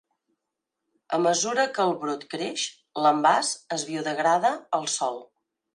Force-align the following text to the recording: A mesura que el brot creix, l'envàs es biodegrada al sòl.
A 1.17 1.19
mesura 1.25 1.65
que 1.77 1.85
el 1.89 1.93
brot 2.05 2.27
creix, 2.33 2.65
l'envàs 3.05 3.55
es 3.79 3.89
biodegrada 3.93 4.57
al 4.81 4.95
sòl. 5.01 5.27